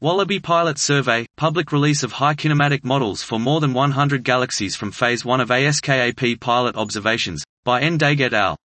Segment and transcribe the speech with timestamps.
[0.00, 4.92] Wallaby Pilot Survey, public release of HI kinematic models for more than 100 galaxies from
[4.92, 7.98] Phase 1 of ASKAP pilot observations, by N.
[7.98, 8.56] Deg et al.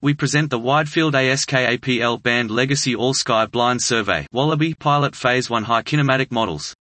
[0.00, 5.82] We present the Widefield ASKAP L-band Legacy All-Sky Blind Survey Wallaby Pilot Phase 1 HI
[5.82, 6.72] Kinematic Models.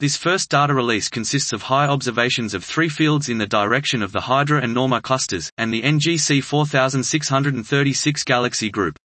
[0.00, 4.10] This first data release consists of HI observations of three fields in the direction of
[4.10, 8.98] the Hydra and Norma clusters, and the NGC 4636 galaxy group.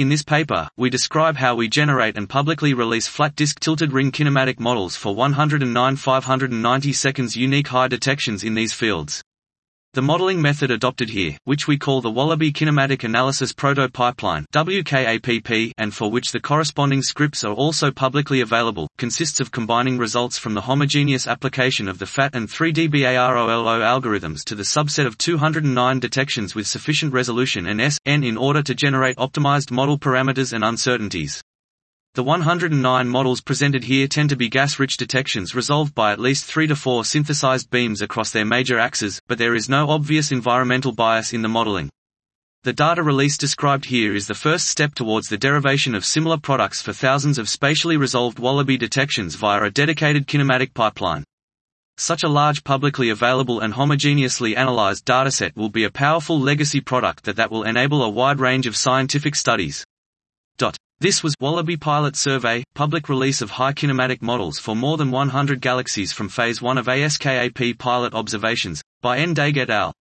[0.00, 4.10] In this paper, we describe how we generate and publicly release flat disk tilted ring
[4.10, 9.22] kinematic models for 109 590 seconds unique HI detections in these fields.
[9.92, 15.72] The modeling method adopted here, which we call the Wallaby Kinematic Analysis Proto Pipeline WKAPP,
[15.78, 20.54] and for which the corresponding scripts are also publicly available, consists of combining results from
[20.54, 26.54] the homogeneous application of the FAT and 3dBAROLO algorithms to the subset of 209 detections
[26.54, 31.42] with sufficient resolution and S, N in order to generate optimized model parameters and uncertainties.
[32.14, 36.66] The 109 models presented here tend to be gas-rich detections resolved by at least 3
[36.66, 41.32] to 4 synthesized beams across their major axes, but there is no obvious environmental bias
[41.32, 41.88] in the modeling.
[42.64, 46.82] The data release described here is the first step towards the derivation of similar products
[46.82, 51.22] for thousands of spatially resolved wallaby detections via a dedicated kinematic pipeline.
[51.96, 57.22] Such a large publicly available and homogeneously analyzed dataset will be a powerful legacy product
[57.22, 59.84] that, that will enable a wide range of scientific studies.
[60.58, 60.76] Dot.
[61.02, 65.62] This was Wallaby Pilot Survey, public release of HI kinematic models for more than 100
[65.62, 69.32] galaxies from Phase 1 of ASKAP pilot observations, by N.
[69.32, 69.94] Deg et al.